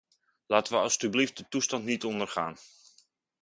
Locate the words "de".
1.37-1.45